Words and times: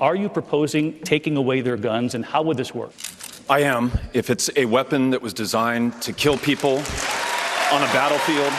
Are 0.00 0.16
you 0.16 0.28
proposing 0.28 0.98
taking 1.04 1.36
away 1.36 1.60
their 1.60 1.76
guns, 1.76 2.16
and 2.16 2.24
how 2.24 2.42
would 2.42 2.56
this 2.56 2.74
work? 2.74 2.90
I 3.48 3.60
am, 3.60 3.92
if 4.12 4.30
it's 4.30 4.50
a 4.56 4.64
weapon 4.64 5.10
that 5.10 5.22
was 5.22 5.32
designed 5.32 6.02
to 6.02 6.12
kill 6.12 6.36
people 6.38 6.82
on 7.70 7.80
a 7.86 7.90
battlefield. 7.94 8.52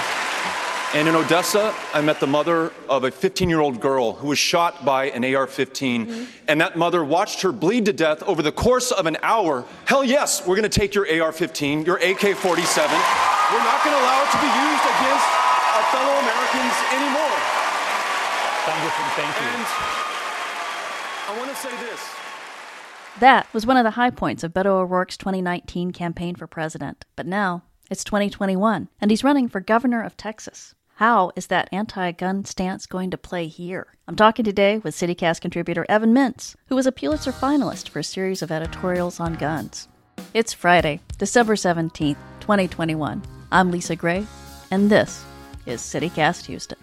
And 0.95 1.05
in 1.05 1.15
Odessa, 1.15 1.75
I 1.93 1.99
met 1.99 2.21
the 2.21 2.27
mother 2.27 2.71
of 2.87 3.03
a 3.03 3.11
15 3.11 3.49
year 3.49 3.59
old 3.59 3.81
girl 3.81 4.13
who 4.13 4.27
was 4.27 4.39
shot 4.39 4.85
by 4.85 5.09
an 5.09 5.25
AR 5.35 5.47
15. 5.47 6.07
Mm-hmm. 6.07 6.23
And 6.47 6.61
that 6.61 6.77
mother 6.77 7.03
watched 7.03 7.41
her 7.41 7.51
bleed 7.51 7.83
to 7.87 7.93
death 7.93 8.23
over 8.23 8.41
the 8.41 8.53
course 8.53 8.91
of 8.91 9.05
an 9.05 9.17
hour. 9.21 9.65
Hell 9.83 10.05
yes, 10.05 10.47
we're 10.47 10.55
going 10.55 10.63
to 10.63 10.79
take 10.79 10.95
your 10.95 11.11
AR 11.21 11.33
15, 11.33 11.83
your 11.83 11.97
AK 11.97 12.37
47. 12.37 12.39
We're 12.39 13.67
not 13.67 13.83
going 13.83 13.97
to 13.97 14.01
allow 14.01 14.23
it 14.23 14.31
to 14.31 14.39
be 14.39 14.47
used 14.47 14.85
against 14.95 15.27
our 15.75 15.85
fellow 15.91 16.15
Americans 16.23 16.75
anymore. 16.95 17.37
Congressman, 18.63 19.09
thank 19.19 19.35
you. 19.43 19.47
And 19.59 20.16
I 21.27 21.37
want 21.37 21.49
to 21.49 21.55
say 21.57 21.69
this. 21.77 22.15
That 23.19 23.53
was 23.53 23.65
one 23.65 23.75
of 23.75 23.83
the 23.83 23.91
high 23.91 24.11
points 24.11 24.43
of 24.43 24.53
Beto 24.53 24.67
O'Rourke's 24.67 25.17
2019 25.17 25.91
campaign 25.91 26.35
for 26.35 26.47
president. 26.47 27.03
But 27.17 27.25
now 27.25 27.63
it's 27.89 28.05
2021, 28.05 28.87
and 29.01 29.11
he's 29.11 29.25
running 29.25 29.49
for 29.49 29.59
governor 29.59 30.01
of 30.01 30.15
Texas. 30.15 30.73
How 30.95 31.31
is 31.35 31.47
that 31.47 31.67
anti 31.73 32.11
gun 32.13 32.45
stance 32.45 32.85
going 32.85 33.11
to 33.11 33.17
play 33.17 33.47
here? 33.47 33.97
I'm 34.07 34.15
talking 34.15 34.45
today 34.45 34.77
with 34.77 34.95
CityCast 34.95 35.41
contributor 35.41 35.85
Evan 35.89 36.13
Mintz, 36.13 36.55
who 36.67 36.75
was 36.75 36.87
a 36.87 36.93
Pulitzer 36.93 37.33
finalist 37.33 37.89
for 37.89 37.99
a 37.99 38.03
series 38.03 38.41
of 38.41 38.49
editorials 38.49 39.19
on 39.19 39.33
guns. 39.33 39.89
It's 40.33 40.53
Friday, 40.53 41.01
December 41.17 41.55
17th, 41.55 42.15
2021. 42.39 43.21
I'm 43.51 43.69
Lisa 43.71 43.97
Gray, 43.97 44.25
and 44.71 44.89
this 44.89 45.25
is 45.65 45.81
CityCast 45.81 46.45
Houston. 46.45 46.79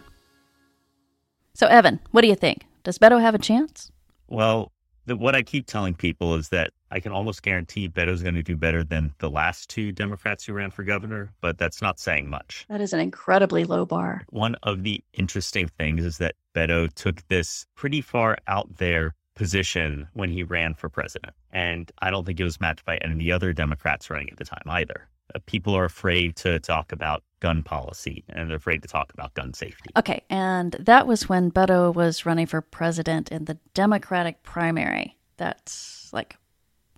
So, 1.54 1.66
Evan, 1.66 2.00
what 2.10 2.20
do 2.20 2.28
you 2.28 2.36
think? 2.36 2.66
Does 2.82 2.98
Beto 2.98 3.20
have 3.20 3.34
a 3.34 3.38
chance? 3.38 3.90
Well, 4.28 4.72
the, 5.06 5.16
what 5.16 5.34
I 5.34 5.42
keep 5.42 5.66
telling 5.66 5.94
people 5.94 6.34
is 6.34 6.48
that 6.48 6.70
I 6.90 7.00
can 7.00 7.12
almost 7.12 7.42
guarantee 7.42 7.88
Beto's 7.88 8.22
going 8.22 8.36
to 8.36 8.42
do 8.42 8.56
better 8.56 8.84
than 8.84 9.12
the 9.18 9.30
last 9.30 9.68
two 9.68 9.92
Democrats 9.92 10.44
who 10.44 10.52
ran 10.52 10.70
for 10.70 10.82
governor, 10.84 11.32
but 11.40 11.58
that's 11.58 11.82
not 11.82 11.98
saying 11.98 12.28
much. 12.28 12.64
That 12.68 12.80
is 12.80 12.92
an 12.92 13.00
incredibly 13.00 13.64
low 13.64 13.84
bar. 13.84 14.22
One 14.30 14.56
of 14.62 14.82
the 14.82 15.02
interesting 15.12 15.68
things 15.68 16.04
is 16.04 16.18
that 16.18 16.36
Beto 16.54 16.92
took 16.94 17.26
this 17.28 17.66
pretty 17.74 18.00
far 18.00 18.38
out 18.46 18.76
there 18.76 19.14
position 19.34 20.08
when 20.12 20.30
he 20.30 20.42
ran 20.42 20.74
for 20.74 20.88
president. 20.88 21.34
And 21.52 21.90
I 22.00 22.10
don't 22.10 22.24
think 22.24 22.40
it 22.40 22.44
was 22.44 22.60
matched 22.60 22.84
by 22.84 22.96
any 22.98 23.12
of 23.12 23.18
the 23.18 23.32
other 23.32 23.52
Democrats 23.52 24.08
running 24.08 24.30
at 24.30 24.38
the 24.38 24.44
time 24.44 24.62
either. 24.66 25.08
Uh, 25.34 25.38
people 25.46 25.74
are 25.74 25.84
afraid 25.84 26.36
to 26.36 26.58
talk 26.58 26.92
about 26.92 27.22
gun 27.40 27.62
policy 27.62 28.24
and 28.30 28.48
they're 28.48 28.56
afraid 28.56 28.82
to 28.82 28.88
talk 28.88 29.12
about 29.12 29.34
gun 29.34 29.52
safety. 29.52 29.90
Okay. 29.96 30.22
And 30.30 30.72
that 30.80 31.06
was 31.06 31.28
when 31.28 31.50
Beto 31.50 31.94
was 31.94 32.24
running 32.26 32.46
for 32.46 32.60
president 32.60 33.30
in 33.30 33.44
the 33.44 33.58
Democratic 33.74 34.42
primary. 34.42 35.16
That's 35.36 36.10
like 36.12 36.36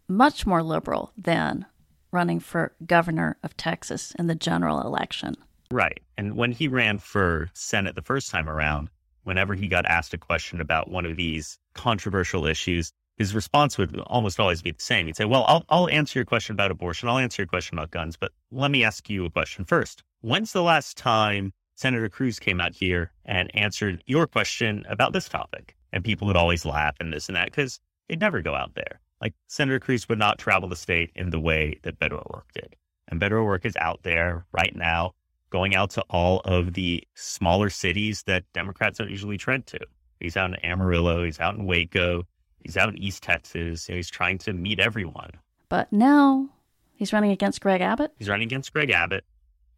much 0.09 0.47
more 0.47 0.63
liberal 0.63 1.13
than 1.17 1.67
running 2.13 2.41
for 2.41 2.73
governor 2.87 3.37
of 3.43 3.57
Texas 3.57 4.13
in 4.19 4.27
the 4.27 4.35
general 4.35 4.81
election. 4.81 5.35
Right. 5.71 6.01
And 6.17 6.37
when 6.37 6.53
he 6.53 6.69
ran 6.69 6.99
for 6.99 7.51
Senate 7.55 7.95
the 7.95 8.03
first 8.03 8.31
time 8.31 8.49
around, 8.49 8.89
whenever 9.25 9.55
he 9.55 9.67
got 9.67 9.85
asked 9.87 10.15
a 10.15 10.19
question 10.19 10.61
about 10.61 10.91
one 10.91 11.05
of 11.05 11.17
these 11.17 11.59
controversial 11.75 12.47
issues, 12.47 12.93
his 13.17 13.35
response 13.35 13.79
would 13.79 13.99
almost 14.07 14.39
always 14.39 14.63
be 14.63 14.73
the 14.73 14.83
same. 14.83 15.07
He'd 15.07 15.17
say, 15.17 15.25
Well, 15.25 15.45
I'll, 15.49 15.65
I'll 15.69 15.89
answer 15.89 16.19
your 16.19 16.27
question 16.27 16.55
about 16.55 16.71
abortion. 16.71 17.09
I'll 17.09 17.19
answer 17.19 17.43
your 17.43 17.49
question 17.49 17.79
about 17.79 17.91
guns, 17.91 18.17
but 18.17 18.33
let 18.51 18.71
me 18.71 18.85
ask 18.85 19.09
you 19.09 19.25
a 19.25 19.31
question 19.31 19.65
first. 19.65 20.03
When's 20.21 20.53
the 20.53 20.63
last 20.63 20.97
time 20.97 21.53
Senator 21.75 22.09
Cruz 22.09 22.39
came 22.39 22.61
out 22.61 22.75
here 22.75 23.11
and 23.25 23.55
answered 23.55 24.03
your 24.07 24.27
question 24.27 24.85
about 24.89 25.13
this 25.13 25.29
topic? 25.29 25.77
And 25.93 26.05
people 26.05 26.27
would 26.27 26.37
always 26.37 26.67
laugh 26.67 26.97
and 27.01 27.13
this 27.13 27.29
and 27.29 27.37
that 27.37 27.47
because 27.47 27.81
they'd 28.09 28.21
never 28.21 28.43
go 28.43 28.55
out 28.55 28.75
there. 28.75 29.01
Like 29.21 29.35
Senator 29.47 29.81
Cruz 29.81 30.09
would 30.09 30.19
not 30.19 30.39
travel 30.39 30.69
the 30.69 30.77
state 30.77 31.11
in 31.15 31.31
the 31.31 31.41
way 31.41 31.79
that 31.83 31.99
Beto 31.99 32.15
O'Rourke 32.15 32.53
did. 32.55 32.77
And 33.09 33.21
Beto 33.21 33.33
O'Rourke 33.33 33.65
is 33.65 33.77
out 33.77 34.03
there 34.03 34.45
right 34.53 34.75
now, 34.77 35.15
going 35.49 35.75
out 35.75 35.91
to 35.91 36.03
all 36.11 36.41
of 36.41 36.75
the 36.75 37.03
smaller 37.15 37.71
cities 37.71 38.25
that 38.27 38.45
Democrats 38.53 38.99
don't 38.99 39.11
usually 39.11 39.39
tread 39.39 39.67
to. 39.69 39.79
He's 40.21 40.37
out 40.37 40.51
in 40.51 40.57
Amarillo, 40.57 41.25
he's 41.25 41.41
out 41.41 41.57
in 41.57 41.67
Waco, 41.67 42.25
he's 42.67 42.77
out 42.77 42.89
in 42.89 42.99
East 42.99 43.23
Texas. 43.23 43.89
You 43.89 43.95
know, 43.95 43.97
he's 43.97 44.11
trying 44.11 44.39
to 44.39 44.53
meet 44.53 44.81
everyone. 44.81 45.31
But 45.69 45.93
now 45.93 46.49
he's 46.95 47.13
running 47.13 47.31
against 47.31 47.61
Greg 47.61 47.81
Abbott. 47.81 48.13
He's 48.19 48.29
running 48.29 48.47
against 48.47 48.73
Greg 48.73 48.91
Abbott. 48.91 49.25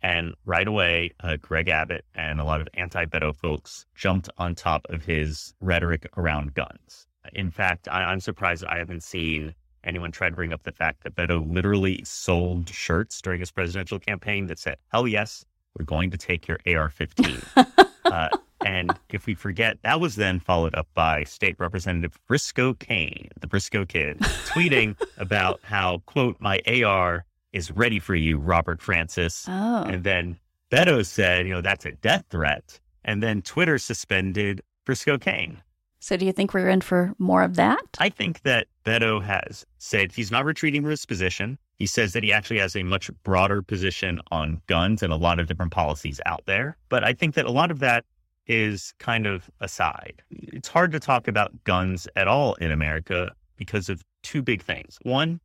And 0.00 0.34
right 0.46 0.66
away, 0.66 1.10
uh, 1.20 1.36
Greg 1.36 1.68
Abbott 1.68 2.04
and 2.14 2.40
a 2.40 2.44
lot 2.44 2.60
of 2.60 2.68
anti 2.74 3.04
Beto 3.04 3.34
folks 3.34 3.84
jumped 3.94 4.28
on 4.38 4.54
top 4.54 4.86
of 4.88 5.04
his 5.04 5.54
rhetoric 5.60 6.08
around 6.16 6.54
guns. 6.54 7.06
In 7.34 7.50
fact, 7.50 7.88
I, 7.90 8.10
am 8.10 8.20
surprised 8.20 8.64
I 8.64 8.78
haven't 8.78 9.02
seen 9.02 9.54
anyone 9.84 10.12
try 10.12 10.30
to 10.30 10.36
bring 10.36 10.52
up 10.52 10.62
the 10.62 10.72
fact 10.72 11.02
that 11.02 11.14
Beto 11.14 11.44
literally 11.52 12.00
sold 12.04 12.68
shirts 12.68 13.20
during 13.20 13.40
his 13.40 13.50
presidential 13.50 13.98
campaign 13.98 14.46
that 14.46 14.58
said, 14.58 14.76
hell 14.92 15.06
yes, 15.06 15.44
we're 15.76 15.84
going 15.84 16.10
to 16.10 16.16
take 16.16 16.46
your 16.46 16.58
AR 16.66 16.88
15. 16.88 17.40
uh, 18.12 18.28
and 18.64 18.92
if 19.10 19.26
we 19.26 19.34
forget, 19.34 19.78
that 19.82 20.00
was 20.00 20.16
then 20.16 20.40
followed 20.40 20.74
up 20.74 20.88
by 20.94 21.24
State 21.24 21.56
Representative 21.58 22.18
Briscoe 22.26 22.74
Cain, 22.74 23.28
the 23.40 23.46
Briscoe 23.46 23.84
kid, 23.84 24.18
tweeting 24.46 24.96
about 25.16 25.60
how, 25.62 25.98
quote, 26.06 26.36
my 26.40 26.60
AR 26.66 27.24
is 27.52 27.70
ready 27.70 27.98
for 27.98 28.14
you, 28.14 28.38
Robert 28.38 28.82
Francis. 28.82 29.46
Oh. 29.48 29.84
And 29.84 30.04
then 30.04 30.38
Beto 30.70 31.04
said, 31.04 31.46
you 31.46 31.52
know, 31.52 31.60
that's 31.60 31.86
a 31.86 31.92
death 31.92 32.24
threat. 32.30 32.78
And 33.04 33.22
then 33.22 33.42
Twitter 33.42 33.78
suspended 33.78 34.62
Briscoe 34.84 35.18
Cain. 35.18 35.62
So 36.00 36.16
do 36.16 36.26
you 36.26 36.32
think 36.32 36.54
we're 36.54 36.68
in 36.68 36.80
for 36.80 37.12
more 37.18 37.42
of 37.42 37.56
that? 37.56 37.82
I 37.98 38.08
think 38.08 38.42
that 38.42 38.68
Beto 38.84 39.22
has 39.22 39.66
said 39.78 40.12
he's 40.12 40.30
not 40.30 40.44
retreating 40.44 40.82
from 40.82 40.90
his 40.90 41.06
position. 41.06 41.58
He 41.78 41.86
says 41.86 42.12
that 42.12 42.24
he 42.24 42.32
actually 42.32 42.58
has 42.58 42.74
a 42.74 42.82
much 42.82 43.10
broader 43.22 43.62
position 43.62 44.20
on 44.30 44.60
guns 44.66 45.02
and 45.02 45.12
a 45.12 45.16
lot 45.16 45.38
of 45.38 45.46
different 45.46 45.72
policies 45.72 46.20
out 46.26 46.42
there. 46.46 46.76
But 46.88 47.04
I 47.04 47.12
think 47.12 47.34
that 47.34 47.46
a 47.46 47.52
lot 47.52 47.70
of 47.70 47.78
that 47.78 48.04
is 48.48 48.94
kind 48.98 49.26
of 49.26 49.48
aside. 49.60 50.22
It's 50.30 50.68
hard 50.68 50.90
to 50.92 51.00
talk 51.00 51.28
about 51.28 51.64
guns 51.64 52.08
at 52.16 52.26
all 52.26 52.54
in 52.54 52.72
America 52.72 53.30
because 53.56 53.88
of 53.88 54.02
two 54.22 54.42
big 54.42 54.62
things. 54.62 54.98
One, 55.02 55.40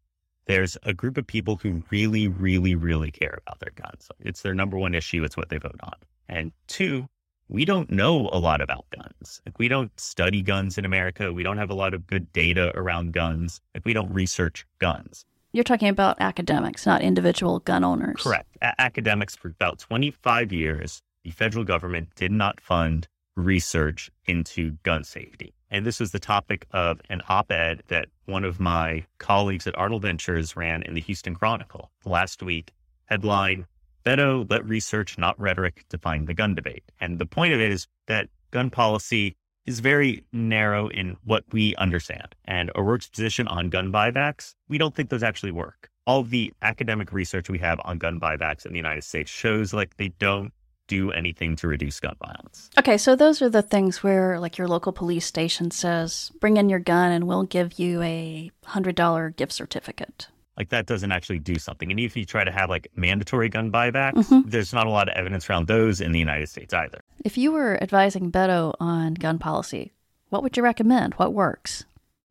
there's 0.46 0.78
a 0.84 0.94
group 0.94 1.18
of 1.18 1.28
people 1.28 1.58
who 1.58 1.84
really, 1.92 2.28
really, 2.28 2.76
really 2.76 3.12
care 3.12 3.40
about 3.46 3.60
their 3.60 3.72
guns. 3.76 4.10
It's 4.20 4.42
their 4.42 4.56
number 4.56 4.78
one 4.78 4.96
issue. 4.96 5.24
It's 5.24 5.38
what 5.38 5.50
they 5.50 5.58
vote 5.58 5.80
on. 5.84 5.94
And 6.28 6.52
two, 6.68 7.08
we 7.48 7.66
don't 7.66 7.92
know 7.92 8.30
a 8.32 8.40
lot 8.40 8.62
about 8.62 8.86
guns. 8.90 9.42
Like 9.46 9.60
we 9.60 9.68
don't 9.68 9.98
study 10.00 10.42
guns 10.42 10.78
in 10.78 10.86
America. 10.86 11.32
We 11.32 11.44
don't 11.44 11.58
have 11.58 11.70
a 11.70 11.76
lot 11.76 11.94
of 11.94 12.08
good 12.08 12.32
data 12.34 12.72
around 12.76 13.14
guns. 13.14 13.62
Like 13.76 13.86
we 13.86 13.94
don't 13.94 14.12
research 14.12 14.66
guns. 14.80 15.26
You're 15.54 15.64
talking 15.64 15.88
about 15.88 16.18
academics, 16.20 16.88
not 16.88 17.04
individual 17.04 17.60
gun 17.60 17.84
owners. 17.84 18.24
Correct. 18.24 18.58
A- 18.64 18.82
academics 18.82 19.36
for 19.36 19.50
about 19.50 19.78
25 19.78 20.52
years, 20.52 21.00
the 21.24 21.30
federal 21.30 21.64
government 21.64 22.10
did 22.16 22.32
not 22.32 22.60
fund 22.60 23.08
research 23.36 24.10
into 24.26 24.72
gun 24.82 25.04
safety. 25.04 25.54
And 25.70 25.86
this 25.86 26.00
was 26.00 26.12
the 26.12 26.20
topic 26.20 26.66
of 26.72 27.02
an 27.10 27.22
op 27.30 27.52
ed 27.52 27.84
that 27.88 28.08
one 28.26 28.44
of 28.44 28.60
my 28.60 29.06
colleagues 29.20 29.68
at 29.68 29.78
Arnold 29.78 30.02
Ventures 30.02 30.56
ran 30.56 30.82
in 30.82 30.96
the 30.96 31.02
Houston 31.02 31.36
Chronicle 31.36 31.92
last 32.04 32.42
week. 32.42 32.72
Headline 33.06 33.68
Beto 34.04 34.50
let 34.50 34.66
research, 34.66 35.20
not 35.20 35.40
rhetoric, 35.40 35.86
define 35.88 36.26
the 36.26 36.34
gun 36.34 36.56
debate. 36.56 36.84
And 37.00 37.20
the 37.20 37.28
point 37.28 37.54
of 37.54 37.60
it 37.60 37.72
is 37.72 37.88
that 38.08 38.30
gun 38.50 38.72
policy 38.72 39.36
is 39.66 39.80
very 39.80 40.26
narrow 40.32 40.88
in 40.90 41.18
what 41.24 41.44
we 41.52 41.76
understand. 41.76 42.36
And 42.46 42.72
O'Rourke's 42.76 43.08
position 43.08 43.48
on 43.48 43.70
gun 43.70 43.92
buybacks, 43.92 44.56
we 44.68 44.78
don't 44.78 44.94
think 44.94 45.10
those 45.10 45.24
actually 45.24 45.52
work. 45.52 45.90
All 46.06 46.24
the 46.24 46.54
academic 46.62 47.14
research 47.14 47.50
we 47.50 47.60
have 47.60 47.80
on 47.86 47.98
gun 47.98 48.20
buybacks 48.20 48.66
in 48.66 48.74
the 48.74 48.78
United 48.78 49.04
States 49.04 49.32
shows 49.32 49.74
like 49.74 49.96
they 49.98 50.10
don't 50.20 50.52
do 50.88 51.12
anything 51.12 51.56
to 51.56 51.68
reduce 51.68 52.00
gun 52.02 52.16
violence. 52.22 52.70
Okay, 52.78 52.98
so 52.98 53.16
those 53.16 53.42
are 53.42 53.50
the 53.50 53.62
things 53.62 54.04
where 54.04 54.38
like 54.40 54.58
your 54.58 54.68
local 54.68 54.92
police 54.92 55.26
station 55.26 55.72
says, 55.72 56.32
bring 56.42 56.58
in 56.58 56.68
your 56.68 56.80
gun 56.80 57.12
and 57.12 57.26
we'll 57.26 57.44
give 57.44 57.80
you 57.80 58.02
a 58.02 58.52
$100 58.66 59.36
gift 59.38 59.54
certificate 59.54 60.28
like 60.58 60.70
that 60.70 60.86
doesn't 60.86 61.12
actually 61.12 61.40
do 61.40 61.56
something. 61.56 61.90
And 61.92 62.00
even 62.00 62.08
if 62.08 62.18
you 62.18 62.26
try 62.26 62.44
to 62.44 62.52
have 62.52 62.70
like 62.70 62.88
mandatory 62.96 63.50
gun 63.50 63.72
buybacks, 63.72 64.14
mm-hmm. 64.14 64.50
there's 64.50 64.74
not 64.74 64.88
a 64.88 64.90
lot 64.90 65.10
of 65.10 65.16
evidence 65.16 65.50
around 65.50 65.68
those 65.68 66.02
in 66.02 66.12
the 66.12 66.20
United 66.20 66.50
States 66.50 66.74
either. 66.74 67.00
If 67.26 67.38
you 67.38 67.52
were 67.52 67.82
advising 67.82 68.32
Beto 68.32 68.74
on 68.80 69.16
gun 69.16 69.40
policy, 69.40 69.94
what 70.30 70.44
would 70.44 70.58
you 70.58 70.64
recommend? 70.64 71.16
What 71.16 71.34
works? 71.34 71.86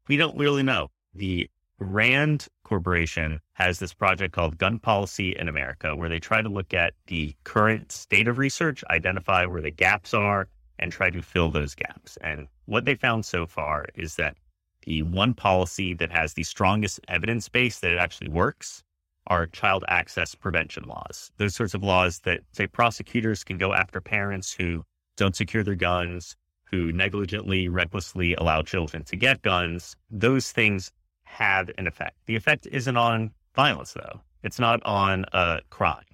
We 0.09 0.17
don't 0.17 0.37
really 0.37 0.63
know. 0.63 0.89
The 1.15 1.49
RAND 1.79 2.49
Corporation 2.65 3.41
has 3.55 3.79
this 3.79 3.93
project 3.93 4.33
called 4.33 4.57
Gun 4.57 4.79
Policy 4.79 5.37
in 5.37 5.49
America, 5.49 5.95
where 5.95 6.09
they 6.09 6.19
try 6.19 6.41
to 6.43 6.49
look 6.49 6.73
at 6.73 6.95
the 7.07 7.35
current 7.45 7.93
state 7.93 8.29
of 8.29 8.39
research, 8.39 8.83
identify 8.91 9.45
where 9.45 9.61
the 9.61 9.71
gaps 9.71 10.15
are, 10.15 10.49
and 10.79 10.91
try 10.91 11.11
to 11.11 11.23
fill 11.23 11.51
those 11.51 11.75
gaps. 11.75 12.17
And 12.23 12.49
what 12.67 12.85
they 12.85 12.95
found 12.95 13.25
so 13.25 13.47
far 13.47 13.87
is 13.95 14.17
that 14.17 14.37
the 14.83 15.03
one 15.03 15.35
policy 15.35 15.95
that 15.95 16.11
has 16.11 16.35
the 16.35 16.43
strongest 16.43 17.01
evidence 17.09 17.49
base 17.49 17.81
that 17.81 17.93
it 17.93 17.99
actually 17.99 18.29
works 18.29 18.83
are 19.29 19.47
child 19.47 19.85
access 19.89 20.35
prevention 20.35 20.85
laws. 20.85 21.31
Those 21.37 21.55
sorts 21.55 21.75
of 21.75 21.83
laws 21.83 22.21
that 22.21 22.41
say 22.53 22.67
prosecutors 22.67 23.45
can 23.45 23.59
go 23.59 23.73
after 23.73 24.01
parents 24.01 24.53
who 24.53 24.85
don't 25.17 25.37
secure 25.37 25.63
their 25.63 25.75
guns, 25.75 26.37
who 26.65 26.91
negligently, 26.93 27.69
recklessly 27.69 28.35
allow 28.35 28.63
children 28.63 29.05
to 29.05 29.17
get 29.17 29.43
guns, 29.43 29.95
those 30.11 30.51
things 30.51 30.91
have 31.25 31.71
an 31.79 31.87
effect. 31.87 32.17
The 32.27 32.37
effect 32.37 32.67
isn't 32.71 32.97
on 32.97 33.31
violence, 33.55 33.93
though. 33.93 34.21
It's 34.43 34.59
not 34.59 34.85
on 34.85 35.25
uh, 35.33 35.61
crime. 35.71 36.05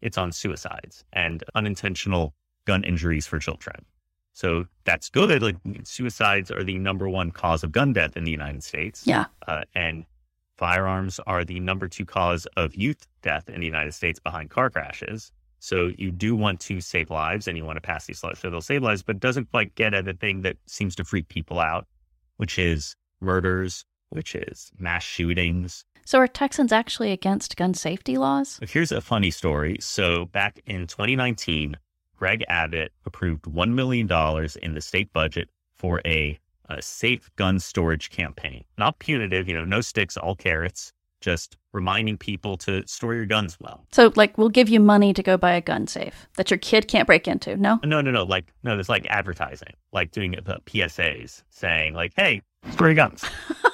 It's 0.00 0.18
on 0.18 0.32
suicides 0.32 1.04
and 1.12 1.44
unintentional 1.54 2.34
gun 2.64 2.82
injuries 2.84 3.26
for 3.26 3.38
children. 3.38 3.84
So 4.32 4.66
that's 4.84 5.10
good. 5.10 5.42
Like 5.42 5.56
suicides 5.84 6.50
are 6.50 6.64
the 6.64 6.78
number 6.78 7.08
one 7.08 7.30
cause 7.30 7.62
of 7.62 7.72
gun 7.72 7.92
death 7.92 8.16
in 8.16 8.24
the 8.24 8.30
United 8.30 8.62
States. 8.62 9.06
Yeah. 9.06 9.26
Uh, 9.46 9.62
and 9.74 10.04
firearms 10.56 11.20
are 11.26 11.44
the 11.44 11.60
number 11.60 11.88
two 11.88 12.04
cause 12.04 12.46
of 12.56 12.74
youth 12.74 13.06
death 13.22 13.48
in 13.48 13.60
the 13.60 13.66
United 13.66 13.92
States 13.92 14.20
behind 14.20 14.50
car 14.50 14.70
crashes. 14.70 15.32
So 15.58 15.90
you 15.98 16.10
do 16.10 16.34
want 16.34 16.60
to 16.60 16.80
save 16.80 17.10
lives 17.10 17.46
and 17.46 17.56
you 17.56 17.64
want 17.64 17.76
to 17.76 17.82
pass 17.82 18.06
these 18.06 18.24
laws 18.24 18.38
so 18.38 18.48
they'll 18.48 18.62
save 18.62 18.82
lives, 18.82 19.02
but 19.02 19.20
doesn't 19.20 19.50
quite 19.50 19.74
get 19.74 19.92
at 19.92 20.06
the 20.06 20.14
thing 20.14 20.42
that 20.42 20.56
seems 20.66 20.96
to 20.96 21.04
freak 21.04 21.28
people 21.28 21.60
out, 21.60 21.86
which 22.38 22.58
is 22.58 22.96
murders, 23.20 23.84
which 24.08 24.34
is 24.34 24.70
mass 24.78 25.02
shootings. 25.02 25.84
So 26.06 26.18
are 26.18 26.26
Texans 26.26 26.72
actually 26.72 27.12
against 27.12 27.56
gun 27.56 27.74
safety 27.74 28.16
laws? 28.16 28.58
Here's 28.68 28.90
a 28.90 29.00
funny 29.00 29.30
story. 29.30 29.76
So 29.80 30.24
back 30.26 30.60
in 30.66 30.86
2019, 30.86 31.76
Greg 32.20 32.44
Abbott 32.48 32.92
approved 33.06 33.44
$1 33.44 33.72
million 33.72 34.06
in 34.62 34.74
the 34.74 34.80
state 34.82 35.10
budget 35.14 35.48
for 35.74 36.02
a, 36.04 36.38
a 36.68 36.82
safe 36.82 37.30
gun 37.36 37.58
storage 37.58 38.10
campaign. 38.10 38.62
Not 38.76 38.98
punitive, 38.98 39.48
you 39.48 39.54
know, 39.54 39.64
no 39.64 39.80
sticks, 39.80 40.18
all 40.18 40.34
carrots, 40.36 40.92
just 41.22 41.56
reminding 41.72 42.18
people 42.18 42.58
to 42.58 42.86
store 42.86 43.14
your 43.14 43.24
guns 43.24 43.56
well. 43.58 43.86
So, 43.90 44.12
like, 44.16 44.36
we'll 44.36 44.50
give 44.50 44.68
you 44.68 44.80
money 44.80 45.14
to 45.14 45.22
go 45.22 45.38
buy 45.38 45.52
a 45.52 45.62
gun 45.62 45.86
safe 45.86 46.28
that 46.36 46.50
your 46.50 46.58
kid 46.58 46.88
can't 46.88 47.06
break 47.06 47.26
into. 47.26 47.56
No? 47.56 47.80
No, 47.84 48.02
no, 48.02 48.10
no. 48.10 48.24
Like, 48.24 48.52
no, 48.62 48.74
there's 48.74 48.90
like 48.90 49.06
advertising, 49.08 49.72
like 49.94 50.10
doing 50.10 50.36
uh, 50.36 50.58
PSAs 50.66 51.42
saying, 51.48 51.94
like, 51.94 52.12
hey, 52.16 52.42
store 52.72 52.88
your 52.88 52.96
guns. 52.96 53.24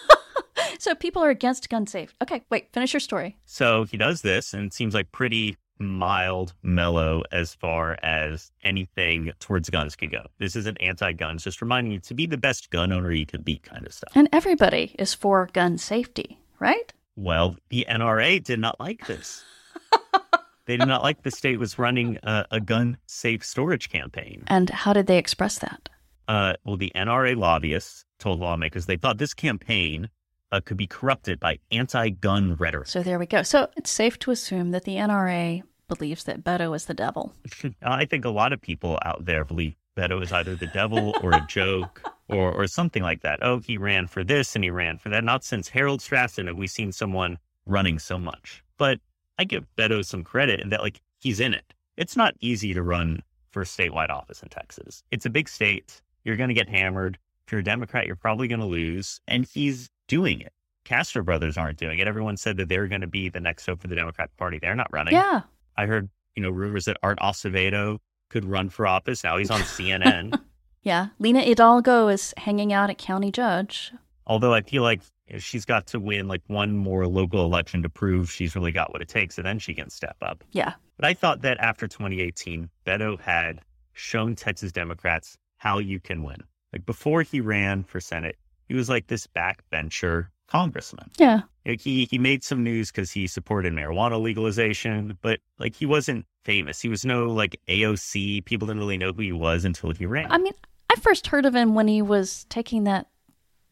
so 0.79 0.95
people 0.95 1.23
are 1.23 1.31
against 1.31 1.69
gun 1.69 1.89
safe. 1.89 2.15
Okay, 2.23 2.43
wait, 2.51 2.73
finish 2.73 2.93
your 2.93 3.01
story. 3.01 3.37
So 3.45 3.85
he 3.85 3.97
does 3.97 4.23
this 4.23 4.55
and 4.55 4.67
it 4.67 4.73
seems 4.73 4.95
like 4.95 5.11
pretty 5.11 5.57
mild, 5.79 6.55
mellow 6.63 7.23
as 7.33 7.55
far 7.55 7.99
as 8.03 8.51
anything 8.65 9.33
towards 9.41 9.71
guns 9.71 9.97
can 9.97 10.11
go. 10.11 10.27
This 10.39 10.57
isn't 10.57 10.77
anti 10.81 11.13
guns, 11.13 11.45
just 11.45 11.61
reminding 11.61 11.93
you 11.93 12.01
to 12.01 12.15
be 12.15 12.27
the 12.27 12.37
best 12.37 12.71
gun 12.71 12.93
owner 12.93 13.13
you 13.13 13.27
can 13.27 13.43
be, 13.43 13.59
kind 13.59 13.87
of 13.87 13.93
stuff. 13.93 14.13
And 14.15 14.29
everybody 14.33 14.95
is 14.99 15.15
for 15.15 15.49
gun 15.53 15.79
safety, 15.79 16.39
right? 16.59 16.93
Well, 17.17 17.57
the 17.71 17.87
NRA 17.89 18.43
did 18.43 18.61
not 18.61 18.79
like 18.79 19.07
this. 19.07 19.45
they 20.67 20.77
did 20.77 20.87
not 20.87 21.03
like 21.03 21.23
the 21.23 21.31
state 21.31 21.59
was 21.59 21.79
running 21.79 22.19
a, 22.23 22.47
a 22.51 22.61
gun 22.61 22.99
safe 23.07 23.45
storage 23.45 23.89
campaign. 23.89 24.45
And 24.47 24.71
how 24.71 24.93
did 24.93 25.07
they 25.07 25.19
express 25.19 25.59
that? 25.59 25.89
Uh, 26.29 26.55
well, 26.65 26.77
the 26.77 26.93
NRA 26.95 27.37
lobbyists 27.37 28.05
told 28.19 28.41
lawmakers 28.41 28.87
they 28.87 28.97
thought 28.97 29.19
this 29.19 29.35
campaign 29.35 30.09
uh, 30.53 30.61
could 30.65 30.77
be 30.77 30.87
corrupted 30.87 31.41
by 31.41 31.59
anti 31.71 32.11
gun 32.11 32.55
rhetoric. 32.57 32.89
So 32.89 33.03
there 33.03 33.19
we 33.19 33.27
go. 33.27 33.43
So 33.43 33.69
it's 33.77 33.91
safe 33.91 34.19
to 34.21 34.31
assume 34.31 34.71
that 34.71 34.85
the 34.85 34.97
NRA 34.97 35.63
believes 35.89 36.25
that 36.25 36.43
Beto 36.43 36.75
is 36.75 36.87
the 36.87 36.95
devil. 36.95 37.33
I 37.83 38.05
think 38.05 38.25
a 38.25 38.31
lot 38.31 38.53
of 38.53 38.61
people 38.61 38.99
out 39.05 39.25
there 39.25 39.45
believe 39.45 39.75
Beto 39.97 40.23
is 40.23 40.33
either 40.33 40.55
the 40.55 40.67
devil 40.67 41.15
or 41.23 41.33
a 41.33 41.47
joke 41.49 42.03
or, 42.29 42.53
or 42.53 42.67
something 42.67 43.03
like 43.03 43.23
that. 43.23 43.39
Oh, 43.43 43.61
he 43.61 43.79
ran 43.79 44.07
for 44.07 44.25
this 44.25 44.55
and 44.55 44.65
he 44.65 44.71
ran 44.71 44.99
for 44.99 45.09
that. 45.09 45.25
Not 45.25 45.45
since 45.45 45.69
Harold 45.69 46.01
Stassen 46.01 46.47
have 46.47 46.57
we 46.57 46.67
seen 46.67 46.93
someone 46.93 47.39
running 47.65 47.99
so 47.99 48.19
much. 48.19 48.63
But 48.79 49.01
I 49.39 49.45
give 49.45 49.67
Beto 49.77 50.05
some 50.05 50.23
credit 50.23 50.61
in 50.61 50.71
that, 50.71 50.83
like, 50.83 51.01
he's 51.19 51.41
in 51.41 51.55
it. 51.55 51.75
It's 51.97 52.17
not 52.17 52.35
easy 52.41 52.75
to 52.75 52.83
run 52.83 53.23
for 53.51 53.65
statewide 53.65 54.11
office 54.11 54.43
in 54.43 54.49
Texas. 54.49 55.03
It's 55.11 55.25
a 55.25 55.31
big 55.31 55.49
state. 55.49 56.03
You're 56.25 56.37
going 56.37 56.49
to 56.49 56.55
get 56.55 56.69
hammered. 56.69 57.19
If 57.47 57.53
you're 57.53 57.61
a 57.61 57.65
Democrat, 57.65 58.07
you're 58.07 58.17
probably 58.17 58.49
going 58.49 58.61
to 58.61 58.67
lose. 58.67 59.21
And 59.29 59.47
he's 59.47 59.89
doing 60.09 60.41
it. 60.41 60.53
Castro 60.85 61.23
brothers 61.23 61.57
aren't 61.57 61.79
doing 61.79 61.99
it. 61.99 62.07
Everyone 62.07 62.37
said 62.37 62.57
that 62.59 62.69
they're 62.69 62.87
going 62.87 63.01
to 63.01 63.07
be 63.07 63.29
the 63.29 63.41
next 63.41 63.67
hope 63.67 63.81
for 63.81 63.89
the 63.89 63.97
Democratic 63.97 64.37
Party. 64.37 64.59
They're 64.61 64.75
not 64.77 64.93
running. 64.93 65.15
Yeah. 65.15 65.43
I 65.77 65.87
heard, 65.87 66.09
you 66.37 66.43
know, 66.43 66.51
rumors 66.51 66.85
that 66.85 66.97
Art 67.03 67.19
Acevedo 67.19 67.99
could 68.31 68.45
run 68.45 68.69
for 68.69 68.87
office. 68.87 69.25
Now 69.25 69.37
he's 69.37 69.51
on 69.51 69.61
CNN. 69.63 70.39
yeah. 70.83 71.09
Lina 71.19 71.41
Hidalgo 71.43 72.09
is 72.09 72.33
hanging 72.37 72.73
out 72.73 72.89
at 72.91 72.99
county 72.99 73.33
judge. 73.33 73.93
Although 74.29 74.55
I 74.55 74.63
feel 74.63 74.83
like 74.83 75.03
she's 75.39 75.65
got 75.65 75.87
to 75.89 76.01
win 76.01 76.29
like 76.29 76.43
one 76.47 76.77
more 76.77 77.07
local 77.07 77.45
election 77.45 77.83
to 77.83 77.89
prove 77.89 78.31
she's 78.31 78.55
really 78.55 78.73
got 78.73 78.93
what 78.93 79.03
it 79.03 79.09
takes, 79.09 79.39
and 79.39 79.47
then 79.47 79.59
she 79.59 79.75
can 79.75 79.91
step 79.91 80.17
up. 80.23 80.45
Yeah. 80.53 80.75
But 80.97 81.07
I 81.07 81.15
thought 81.15 81.43
that 81.43 81.59
after 81.59 81.87
2018, 81.89 82.69
Beto 82.87 83.21
had 83.21 83.61
shown 83.93 84.35
Texas 84.35 84.73
Democrats 84.73 85.37
how 85.59 85.79
you 85.79 86.01
can 86.01 86.23
win. 86.23 86.39
Like 86.73 86.87
before 86.87 87.23
he 87.23 87.41
ran 87.41 87.85
for 87.85 88.01
Senate, 88.01 88.37
he 88.67 88.75
was 88.75 88.89
like 88.89 89.07
this 89.07 89.27
backbencher 89.27 90.29
congressman. 90.49 91.11
Yeah. 91.19 91.43
Like 91.65 91.81
he 91.81 92.05
he 92.05 92.19
made 92.19 92.45
some 92.45 92.63
news 92.63 92.91
because 92.91 93.11
he 93.11 93.27
supported 93.27 93.73
marijuana 93.73 94.21
legalization, 94.21 95.19
but 95.21 95.41
like 95.59 95.75
he 95.75 95.87
wasn't 95.87 96.27
famous. 96.45 96.81
He 96.81 96.89
was 96.89 97.05
no 97.05 97.27
like 97.27 97.61
AOC. 97.69 98.45
People 98.45 98.67
didn't 98.67 98.81
really 98.81 98.99
know 98.99 99.13
who 99.13 99.23
he 99.23 99.33
was 99.33 99.65
until 99.65 99.93
he 99.93 100.07
ran. 100.07 100.31
I 100.31 100.39
mean, 100.39 100.53
I 100.91 101.01
first 101.01 101.27
heard 101.29 101.47
of 101.47 101.55
him 101.55 101.75
when 101.75 101.89
he 101.89 102.03
was 102.03 102.47
taking 102.49 102.85
that 102.85 103.09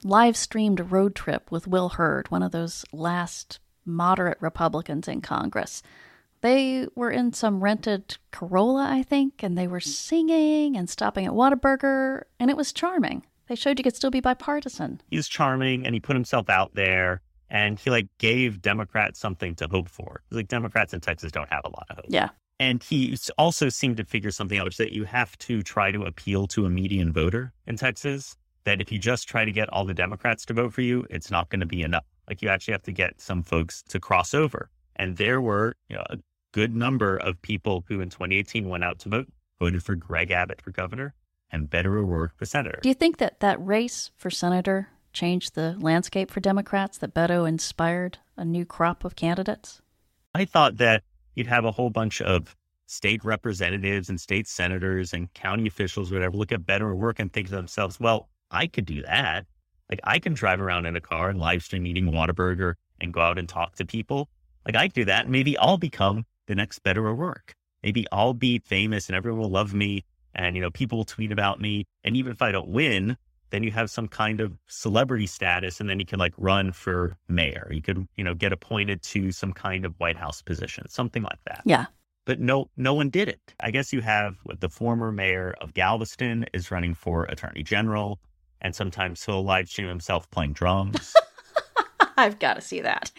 live 0.02 0.36
streamed 0.36 0.92
road 0.92 1.14
trip 1.14 1.50
with 1.50 1.66
Will 1.66 1.90
Hurd, 1.90 2.30
one 2.30 2.42
of 2.42 2.52
those 2.52 2.84
last 2.92 3.60
moderate 3.86 4.38
Republicans 4.40 5.08
in 5.08 5.20
Congress. 5.20 5.82
They 6.40 6.88
were 6.94 7.10
in 7.10 7.32
some 7.32 7.64
rented 7.64 8.18
Corolla, 8.30 8.86
I 8.90 9.02
think, 9.02 9.42
and 9.42 9.56
they 9.56 9.66
were 9.66 9.80
singing 9.80 10.76
and 10.76 10.90
stopping 10.90 11.24
at 11.24 11.32
Whataburger, 11.32 12.24
and 12.38 12.50
it 12.50 12.56
was 12.56 12.72
charming. 12.72 13.24
They 13.48 13.54
showed 13.54 13.78
you 13.78 13.84
could 13.84 13.96
still 13.96 14.10
be 14.10 14.20
bipartisan. 14.20 15.00
He's 15.10 15.28
charming 15.28 15.84
and 15.84 15.94
he 15.94 16.00
put 16.00 16.16
himself 16.16 16.48
out 16.48 16.74
there 16.74 17.20
and 17.50 17.78
he 17.78 17.90
like 17.90 18.08
gave 18.18 18.62
Democrats 18.62 19.20
something 19.20 19.54
to 19.56 19.68
hope 19.68 19.88
for. 19.88 20.22
Like 20.30 20.48
Democrats 20.48 20.94
in 20.94 21.00
Texas 21.00 21.30
don't 21.30 21.48
have 21.50 21.62
a 21.64 21.68
lot 21.68 21.86
of 21.90 21.96
hope. 21.96 22.06
Yeah. 22.08 22.30
And 22.60 22.82
he 22.82 23.16
also 23.36 23.68
seemed 23.68 23.96
to 23.98 24.04
figure 24.04 24.30
something 24.30 24.58
out, 24.58 24.64
which 24.64 24.76
that 24.76 24.92
you 24.92 25.04
have 25.04 25.36
to 25.38 25.62
try 25.62 25.90
to 25.90 26.02
appeal 26.02 26.46
to 26.48 26.66
a 26.66 26.70
median 26.70 27.12
voter 27.12 27.52
in 27.66 27.76
Texas. 27.76 28.36
That 28.64 28.80
if 28.80 28.90
you 28.90 28.98
just 28.98 29.28
try 29.28 29.44
to 29.44 29.52
get 29.52 29.68
all 29.70 29.84
the 29.84 29.92
Democrats 29.92 30.46
to 30.46 30.54
vote 30.54 30.72
for 30.72 30.80
you, 30.80 31.06
it's 31.10 31.30
not 31.30 31.50
going 31.50 31.60
to 31.60 31.66
be 31.66 31.82
enough. 31.82 32.04
Like 32.28 32.40
you 32.40 32.48
actually 32.48 32.72
have 32.72 32.82
to 32.84 32.92
get 32.92 33.20
some 33.20 33.42
folks 33.42 33.82
to 33.88 34.00
cross 34.00 34.32
over. 34.32 34.70
And 34.96 35.16
there 35.18 35.40
were 35.40 35.76
you 35.90 35.96
know, 35.96 36.04
a 36.08 36.16
good 36.52 36.74
number 36.74 37.18
of 37.18 37.40
people 37.42 37.84
who 37.88 38.00
in 38.00 38.08
2018 38.08 38.68
went 38.68 38.84
out 38.84 39.00
to 39.00 39.10
vote, 39.10 39.28
voted 39.60 39.82
for 39.82 39.96
Greg 39.96 40.30
Abbott 40.30 40.62
for 40.62 40.70
governor 40.70 41.14
and 41.54 41.70
Beto 41.70 41.86
O'Rourke 41.86 42.36
for 42.36 42.44
senator. 42.44 42.80
Do 42.82 42.88
you 42.88 42.94
think 42.94 43.18
that 43.18 43.38
that 43.38 43.64
race 43.64 44.10
for 44.16 44.28
senator 44.28 44.88
changed 45.12 45.54
the 45.54 45.76
landscape 45.78 46.30
for 46.30 46.40
Democrats, 46.40 46.98
that 46.98 47.14
Beto 47.14 47.48
inspired 47.48 48.18
a 48.36 48.44
new 48.44 48.66
crop 48.66 49.04
of 49.04 49.14
candidates? 49.14 49.80
I 50.34 50.44
thought 50.44 50.78
that 50.78 51.04
you'd 51.36 51.46
have 51.46 51.64
a 51.64 51.70
whole 51.70 51.90
bunch 51.90 52.20
of 52.20 52.56
state 52.86 53.24
representatives 53.24 54.08
and 54.08 54.20
state 54.20 54.48
senators 54.48 55.12
and 55.12 55.32
county 55.32 55.68
officials, 55.68 56.10
whatever, 56.10 56.36
look 56.36 56.50
at 56.50 56.62
Beto 56.62 56.82
O'Rourke 56.82 57.20
and 57.20 57.32
think 57.32 57.46
to 57.48 57.54
themselves, 57.54 58.00
well, 58.00 58.28
I 58.50 58.66
could 58.66 58.84
do 58.84 59.02
that. 59.02 59.46
Like 59.88 60.00
I 60.02 60.18
can 60.18 60.34
drive 60.34 60.60
around 60.60 60.86
in 60.86 60.96
a 60.96 61.00
car 61.00 61.30
and 61.30 61.38
live 61.38 61.62
stream 61.62 61.86
eating 61.86 62.06
Whataburger 62.06 62.74
and 63.00 63.12
go 63.12 63.20
out 63.20 63.38
and 63.38 63.48
talk 63.48 63.76
to 63.76 63.86
people. 63.86 64.28
Like 64.66 64.74
I 64.74 64.88
could 64.88 64.94
do 64.94 65.04
that. 65.04 65.28
Maybe 65.28 65.56
I'll 65.58 65.78
become 65.78 66.24
the 66.46 66.56
next 66.56 66.82
Beto 66.82 66.98
O'Rourke. 66.98 67.54
Maybe 67.84 68.06
I'll 68.10 68.34
be 68.34 68.58
famous 68.58 69.08
and 69.08 69.14
everyone 69.14 69.40
will 69.40 69.50
love 69.50 69.72
me 69.72 70.04
and 70.34 70.56
you 70.56 70.62
know 70.62 70.70
people 70.70 70.98
will 70.98 71.04
tweet 71.04 71.32
about 71.32 71.60
me 71.60 71.84
and 72.04 72.16
even 72.16 72.32
if 72.32 72.42
i 72.42 72.52
don't 72.52 72.68
win 72.68 73.16
then 73.54 73.62
you 73.62 73.70
have 73.70 73.88
some 73.88 74.08
kind 74.08 74.40
of 74.40 74.58
celebrity 74.66 75.28
status 75.28 75.78
and 75.78 75.88
then 75.88 76.00
you 76.00 76.04
can 76.04 76.18
like 76.18 76.34
run 76.36 76.72
for 76.72 77.16
mayor. 77.28 77.68
You 77.70 77.82
could 77.82 78.08
you 78.16 78.24
know 78.24 78.34
get 78.34 78.52
appointed 78.52 79.00
to 79.02 79.30
some 79.30 79.52
kind 79.52 79.84
of 79.84 79.94
white 80.00 80.16
house 80.16 80.42
position 80.42 80.88
something 80.88 81.22
like 81.22 81.38
that. 81.46 81.62
Yeah. 81.64 81.86
But 82.24 82.40
no 82.40 82.68
no 82.76 82.94
one 82.94 83.10
did 83.10 83.28
it. 83.28 83.54
I 83.60 83.70
guess 83.70 83.92
you 83.92 84.00
have 84.00 84.38
what 84.42 84.60
the 84.60 84.68
former 84.68 85.12
mayor 85.12 85.54
of 85.60 85.72
galveston 85.72 86.46
is 86.52 86.72
running 86.72 86.94
for 86.94 87.26
attorney 87.26 87.62
general 87.62 88.18
and 88.60 88.74
sometimes 88.74 89.24
he'll 89.24 89.44
live 89.44 89.68
stream 89.68 89.86
himself 89.86 90.28
playing 90.32 90.54
drums. 90.54 91.14
I've 92.16 92.40
got 92.40 92.54
to 92.54 92.60
see 92.60 92.80
that. 92.80 93.12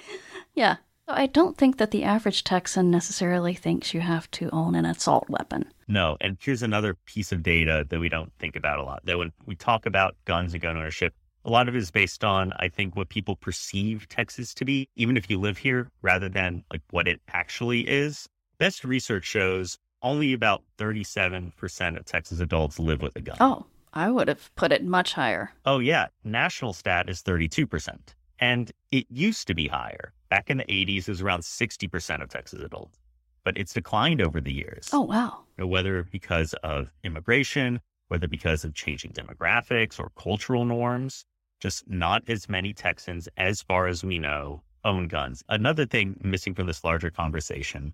Yeah. 0.54 0.78
I 1.08 1.28
don't 1.28 1.56
think 1.58 1.78
that 1.78 1.92
the 1.92 2.04
average 2.04 2.44
Texan 2.44 2.92
necessarily 2.92 3.54
thinks 3.54 3.94
you 3.94 4.02
have 4.02 4.30
to 4.32 4.50
own 4.50 4.76
an 4.76 4.86
assault 4.86 5.30
weapon. 5.30 5.72
No. 5.88 6.18
And 6.22 6.38
here's 6.42 6.64
another 6.64 6.96
piece 7.06 7.32
of 7.32 7.44
data 7.44 7.86
that 7.90 8.00
we 8.00 8.10
don't 8.10 8.32
think 8.40 8.56
about 8.56 8.80
a 8.80 8.84
lot. 8.84 9.06
That 9.06 9.18
when 9.18 9.32
we 9.46 9.56
talk 9.56 9.86
about 9.86 10.16
guns 10.26 10.54
and 10.54 10.62
gun 10.62 10.78
ownership, 10.78 11.14
a 11.46 11.50
lot 11.50 11.70
of 11.70 11.76
it 11.76 11.80
is 11.80 11.92
based 11.92 12.24
on, 12.24 12.54
I 12.58 12.70
think, 12.70 12.96
what 12.96 13.10
people 13.10 13.36
perceive 13.36 14.08
Texas 14.10 14.54
to 14.56 14.66
be, 14.66 14.90
even 14.96 15.16
if 15.16 15.30
you 15.30 15.40
live 15.40 15.58
here, 15.58 15.90
rather 16.02 16.28
than 16.28 16.64
like 16.72 16.82
what 16.90 17.08
it 17.08 17.22
actually 17.30 17.82
is. 17.82 18.28
Best 18.58 18.84
research 18.84 19.26
shows 19.26 19.78
only 20.02 20.34
about 20.34 20.64
37% 20.78 21.98
of 21.98 22.06
Texas 22.06 22.40
adults 22.40 22.80
live 22.80 23.02
with 23.02 23.16
a 23.16 23.22
gun. 23.22 23.38
Oh, 23.40 23.66
I 23.94 24.10
would 24.10 24.28
have 24.28 24.54
put 24.56 24.72
it 24.72 24.84
much 24.84 25.14
higher. 25.14 25.52
Oh, 25.66 25.80
yeah. 25.80 26.08
National 26.24 26.74
stat 26.74 27.10
is 27.10 27.22
32%. 27.22 27.98
And 28.40 28.72
it 28.92 29.06
used 29.10 29.48
to 29.48 29.54
be 29.54 29.68
higher. 29.68 30.14
Back 30.30 30.50
in 30.50 30.58
the 30.58 30.66
80s, 30.66 31.00
it 31.00 31.08
was 31.10 31.22
around 31.22 31.42
60% 31.42 32.22
of 32.22 32.30
Texas 32.30 32.62
adults, 32.62 32.98
but 33.46 33.58
it's 33.58 33.74
declined 33.74 34.22
over 34.22 34.42
the 34.42 34.52
years. 34.52 34.90
Oh, 34.92 35.02
wow. 35.02 35.44
Whether 35.58 36.04
because 36.04 36.54
of 36.56 36.92
immigration 37.06 37.80
whether 38.08 38.28
because 38.28 38.64
of 38.64 38.74
changing 38.74 39.12
demographics 39.12 40.00
or 40.00 40.12
cultural 40.16 40.66
norms. 40.66 41.26
Just 41.60 41.90
not 41.90 42.24
as 42.30 42.50
many 42.50 42.74
Texans, 42.74 43.28
as 43.38 43.62
far 43.62 43.88
as 43.88 44.04
we 44.04 44.20
know, 44.20 44.62
own 44.84 45.08
guns. 45.08 45.44
Another 45.50 45.86
thing 45.86 46.20
missing 46.22 46.54
from 46.54 46.68
this 46.68 46.84
larger 46.84 47.10
conversation 47.10 47.94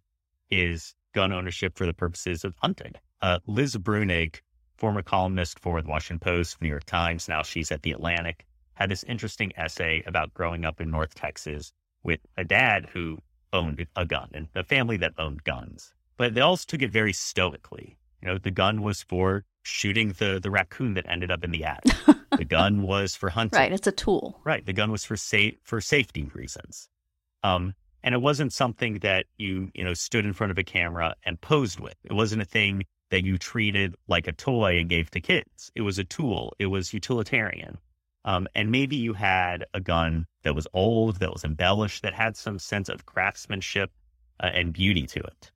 is 0.49 0.95
gun 1.13 1.31
ownership 1.31 1.77
for 1.77 1.85
the 1.85 1.93
purposes 1.93 2.43
of 2.43 2.55
hunting. 2.57 2.93
Uh, 3.21 3.39
Liz 3.45 3.77
Bruenig, 3.77 4.41
former 4.77 5.01
columnist 5.01 5.59
for 5.59 5.81
the 5.81 5.87
Washington 5.87 6.19
Post, 6.19 6.61
New 6.61 6.67
York 6.67 6.85
Times, 6.85 7.29
now 7.29 7.43
she's 7.43 7.71
at 7.71 7.83
the 7.83 7.91
Atlantic, 7.91 8.45
had 8.73 8.89
this 8.89 9.03
interesting 9.03 9.53
essay 9.55 10.03
about 10.07 10.33
growing 10.33 10.65
up 10.65 10.81
in 10.81 10.89
North 10.89 11.13
Texas 11.13 11.71
with 12.03 12.19
a 12.37 12.43
dad 12.43 12.89
who 12.91 13.19
owned 13.53 13.85
a 13.95 14.05
gun 14.05 14.29
and 14.33 14.47
a 14.55 14.63
family 14.63 14.97
that 14.97 15.13
owned 15.17 15.43
guns. 15.43 15.93
But 16.17 16.33
they 16.33 16.41
also 16.41 16.65
took 16.67 16.81
it 16.81 16.91
very 16.91 17.13
stoically. 17.13 17.97
You 18.21 18.27
know, 18.27 18.37
the 18.37 18.51
gun 18.51 18.81
was 18.83 19.01
for 19.01 19.43
shooting 19.63 20.13
the, 20.17 20.39
the 20.41 20.51
raccoon 20.51 20.93
that 20.95 21.05
ended 21.07 21.31
up 21.31 21.43
in 21.43 21.51
the 21.51 21.63
attic. 21.63 21.93
the 22.37 22.45
gun 22.45 22.83
was 22.83 23.15
for 23.15 23.29
hunting. 23.29 23.57
Right, 23.57 23.71
it's 23.71 23.87
a 23.87 23.91
tool. 23.91 24.39
Right, 24.43 24.65
the 24.65 24.73
gun 24.73 24.91
was 24.91 25.03
for 25.03 25.17
sa- 25.17 25.57
for 25.63 25.81
safety 25.81 26.29
reasons. 26.33 26.89
Um, 27.43 27.73
and 28.03 28.15
it 28.15 28.21
wasn't 28.21 28.53
something 28.53 28.99
that 28.99 29.25
you 29.37 29.69
you 29.73 29.83
know 29.83 29.93
stood 29.93 30.25
in 30.25 30.33
front 30.33 30.51
of 30.51 30.57
a 30.57 30.63
camera 30.63 31.15
and 31.23 31.39
posed 31.41 31.79
with. 31.79 31.95
It 32.03 32.13
wasn't 32.13 32.41
a 32.41 32.45
thing 32.45 32.83
that 33.09 33.25
you 33.25 33.37
treated 33.37 33.95
like 34.07 34.27
a 34.27 34.31
toy 34.31 34.79
and 34.79 34.89
gave 34.89 35.11
to 35.11 35.19
kids. 35.21 35.71
It 35.75 35.81
was 35.81 35.99
a 35.99 36.03
tool. 36.03 36.53
It 36.59 36.67
was 36.67 36.93
utilitarian. 36.93 37.77
Um, 38.23 38.47
and 38.55 38.71
maybe 38.71 38.95
you 38.95 39.13
had 39.13 39.65
a 39.73 39.79
gun 39.79 40.27
that 40.43 40.55
was 40.55 40.67
old, 40.73 41.17
that 41.19 41.31
was 41.31 41.43
embellished, 41.43 42.03
that 42.03 42.13
had 42.13 42.35
some 42.35 42.59
sense 42.59 42.89
of 42.89 43.05
craftsmanship 43.05 43.91
uh, 44.39 44.51
and 44.53 44.73
beauty 44.73 45.05
to 45.07 45.19
it. 45.19 45.51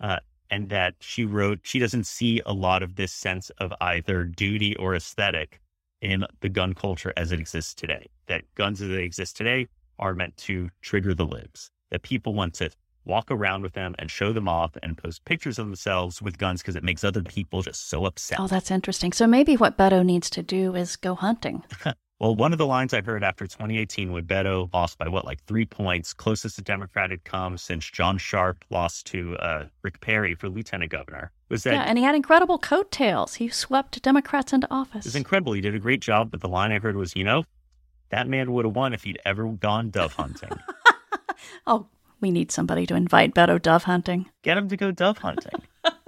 Uh, 0.00 0.18
and 0.50 0.68
that 0.68 0.94
she 1.00 1.24
wrote, 1.24 1.60
she 1.62 1.78
doesn't 1.78 2.06
see 2.06 2.40
a 2.46 2.52
lot 2.52 2.82
of 2.82 2.94
this 2.94 3.12
sense 3.12 3.50
of 3.58 3.72
either 3.80 4.24
duty 4.24 4.76
or 4.76 4.94
aesthetic 4.94 5.60
in 6.00 6.24
the 6.40 6.48
gun 6.48 6.74
culture 6.74 7.12
as 7.16 7.32
it 7.32 7.40
exists 7.40 7.74
today. 7.74 8.06
That 8.26 8.42
guns 8.54 8.80
as 8.80 8.90
they 8.90 9.02
exist 9.02 9.36
today 9.36 9.66
are 9.98 10.14
meant 10.14 10.36
to 10.38 10.70
trigger 10.82 11.14
the 11.14 11.26
libs, 11.26 11.70
that 11.90 12.02
people 12.02 12.34
want 12.34 12.54
to 12.54 12.70
walk 13.04 13.30
around 13.30 13.62
with 13.62 13.72
them 13.72 13.94
and 13.98 14.10
show 14.10 14.32
them 14.32 14.48
off 14.48 14.76
and 14.82 14.98
post 14.98 15.24
pictures 15.24 15.58
of 15.58 15.66
themselves 15.66 16.20
with 16.20 16.38
guns 16.38 16.60
because 16.60 16.76
it 16.76 16.82
makes 16.82 17.04
other 17.04 17.22
people 17.22 17.62
just 17.62 17.88
so 17.88 18.04
upset. 18.04 18.38
Oh, 18.40 18.48
that's 18.48 18.70
interesting. 18.70 19.12
So 19.12 19.26
maybe 19.26 19.56
what 19.56 19.78
Beto 19.78 20.04
needs 20.04 20.28
to 20.30 20.42
do 20.42 20.74
is 20.74 20.96
go 20.96 21.14
hunting. 21.14 21.62
Well, 22.18 22.34
one 22.34 22.52
of 22.52 22.58
the 22.58 22.66
lines 22.66 22.94
I 22.94 23.02
heard 23.02 23.22
after 23.22 23.46
2018 23.46 24.10
when 24.10 24.24
Beto 24.24 24.72
lost 24.72 24.96
by 24.96 25.06
what, 25.06 25.26
like 25.26 25.44
three 25.44 25.66
points, 25.66 26.14
closest 26.14 26.56
the 26.56 26.62
Democrat 26.62 27.10
had 27.10 27.24
come 27.24 27.58
since 27.58 27.84
John 27.84 28.16
Sharp 28.16 28.64
lost 28.70 29.06
to 29.08 29.36
uh, 29.36 29.66
Rick 29.82 30.00
Perry 30.00 30.34
for 30.34 30.48
lieutenant 30.48 30.90
governor, 30.90 31.30
was 31.50 31.64
that 31.64 31.74
yeah, 31.74 31.82
and 31.82 31.98
he 31.98 32.04
had 32.04 32.14
incredible 32.14 32.58
coattails. 32.58 33.34
He 33.34 33.48
swept 33.48 34.00
Democrats 34.02 34.54
into 34.54 34.66
office. 34.70 35.04
it 35.04 35.08
was 35.08 35.16
incredible. 35.16 35.52
He 35.52 35.60
did 35.60 35.74
a 35.74 35.78
great 35.78 36.00
job. 36.00 36.30
But 36.30 36.40
the 36.40 36.48
line 36.48 36.72
I 36.72 36.78
heard 36.78 36.96
was, 36.96 37.14
you 37.14 37.22
know, 37.22 37.44
that 38.08 38.26
man 38.26 38.50
would 38.52 38.64
have 38.64 38.74
won 38.74 38.94
if 38.94 39.02
he'd 39.04 39.20
ever 39.26 39.46
gone 39.48 39.90
dove 39.90 40.14
hunting. 40.14 40.50
oh, 41.66 41.86
we 42.22 42.30
need 42.30 42.50
somebody 42.50 42.86
to 42.86 42.94
invite 42.94 43.34
Beto 43.34 43.60
dove 43.60 43.84
hunting. 43.84 44.24
Get 44.42 44.56
him 44.56 44.70
to 44.70 44.76
go 44.78 44.90
dove 44.90 45.18
hunting. 45.18 45.60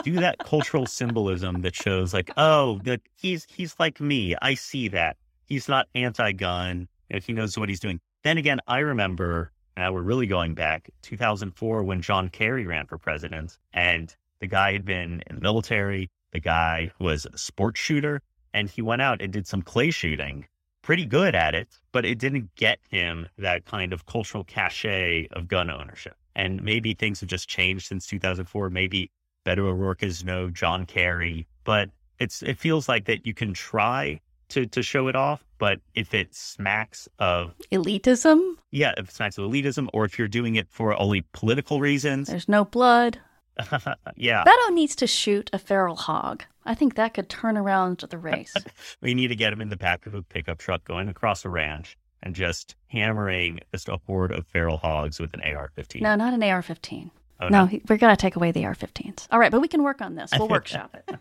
Do 0.05 0.15
that 0.15 0.39
cultural 0.39 0.87
symbolism 0.87 1.61
that 1.63 1.75
shows, 1.75 2.15
like, 2.15 2.31
oh, 2.39 2.81
that 2.85 3.03
he's 3.21 3.45
he's 3.45 3.75
like 3.79 4.01
me. 4.01 4.35
I 4.41 4.55
see 4.55 4.89
that. 4.89 5.19
He's 5.49 5.69
not 5.69 5.89
anti-gun. 5.95 6.89
He 7.09 7.33
knows 7.33 7.59
what 7.59 7.69
he's 7.69 7.81
doing. 7.81 8.01
Then 8.23 8.37
again, 8.37 8.61
I 8.67 8.81
remember 8.81 9.51
now 9.77 9.93
we're 9.93 10.03
really 10.03 10.27
going 10.27 10.55
back 10.55 10.91
2004 11.03 11.83
when 11.85 12.03
John 12.03 12.29
Kerry 12.29 12.67
ran 12.67 12.87
for 12.87 12.99
president, 12.99 13.59
and 13.73 14.15
the 14.41 14.47
guy 14.47 14.73
had 14.73 14.85
been 14.85 15.23
in 15.27 15.37
the 15.37 15.41
military. 15.41 16.11
The 16.33 16.41
guy 16.41 16.91
was 17.01 17.27
a 17.27 17.39
sports 17.39 17.81
shooter, 17.81 18.21
and 18.53 18.69
he 18.69 18.83
went 18.83 19.03
out 19.03 19.23
and 19.23 19.33
did 19.33 19.47
some 19.47 19.63
clay 19.63 19.91
shooting 19.91 20.47
pretty 20.83 21.07
good 21.07 21.35
at 21.35 21.55
it, 21.55 21.69
but 21.93 22.05
it 22.05 22.19
didn't 22.19 22.55
get 22.57 22.79
him 22.89 23.29
that 23.37 23.65
kind 23.67 23.93
of 23.93 24.07
cultural 24.07 24.43
cachet 24.45 25.29
of 25.33 25.47
gun 25.47 25.71
ownership. 25.71 26.17
And 26.35 26.63
maybe 26.63 26.95
things 26.95 27.21
have 27.21 27.29
just 27.29 27.49
changed 27.49 27.87
since 27.87 28.07
2004. 28.07 28.71
Maybe 28.71 29.11
Beto 29.45 29.61
O'Rourke 29.61 30.03
is 30.03 30.25
no 30.25 30.51
John 30.51 30.87
Kerry, 30.87 31.47
but 31.65 31.91
it's 32.19 32.43
it 32.43 32.59
feels 32.59 32.89
like 32.89 33.05
that 33.05 33.27
you 33.27 33.35
can 33.35 33.53
try 33.55 34.21
to 34.51 34.67
to 34.67 34.83
show 34.83 35.09
it 35.09 35.17
off, 35.17 35.45
but 35.59 35.81
if 35.95 36.15
it 36.15 36.35
smacks 36.35 37.09
of 37.19 37.55
Elitism? 37.73 38.55
yeah, 38.71 38.93
if 38.97 39.09
it 39.09 39.15
smacks 39.15 39.39
of 39.39 39.45
elitism, 39.51 39.89
or 39.93 40.05
if 40.05 40.19
you're 40.19 40.29
doing 40.29 40.57
it 40.57 40.69
for 40.71 40.99
only 41.01 41.25
political 41.33 41.81
reasons, 41.81 42.29
There's 42.29 42.49
no 42.49 42.65
blood. 42.65 43.19
yeah, 44.17 44.45
Beto 44.45 44.73
needs 44.73 44.95
to 44.97 45.07
shoot 45.07 45.51
a 45.53 45.59
feral 45.59 45.97
hog. 45.97 46.45
I 46.65 46.75
think 46.75 46.95
that 46.95 47.15
could 47.15 47.29
turn 47.29 47.57
around 47.57 47.99
the 48.09 48.19
race. 48.19 48.55
we 49.01 49.15
need 49.15 49.29
to 49.29 49.37
get 49.37 49.53
him 49.53 49.61
in 49.61 49.69
the 49.69 49.77
back 49.77 50.07
of 50.07 50.15
a 50.15 50.23
pickup 50.23 50.59
truck 50.59 50.85
going 50.85 51.09
across 51.09 51.45
a 51.45 51.49
ranch 51.49 51.97
and 52.23 52.35
just 52.35 52.77
hammering 52.89 53.61
just 53.73 53.89
a 53.89 53.99
horde 54.07 54.33
of 54.33 54.47
feral 54.47 54.77
hogs 54.77 55.19
with 55.19 55.33
an 55.35 55.41
AR-15. 55.41 56.01
no, 56.03 56.15
not 56.15 56.35
an 56.35 56.43
AR 56.43 56.63
15. 56.63 57.11
Oh, 57.41 57.49
no, 57.49 57.61
no? 57.61 57.67
he- 57.67 57.83
we're 57.89 57.97
going 57.97 58.15
to 58.15 58.21
take 58.21 58.37
away 58.37 58.51
the 58.53 58.65
AR 58.65 58.75
15s. 58.75 59.27
All 59.31 59.39
right, 59.39 59.51
but 59.51 59.61
we 59.61 59.69
can 59.69 59.83
work 59.83 60.01
on 60.03 60.15
this. 60.15 60.31
We'll 60.39 60.49
workshop 60.57 60.97
it. 61.09 61.17